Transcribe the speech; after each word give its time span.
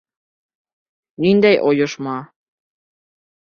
Ниндәй 1.27 1.61
ойошма? 1.73 2.17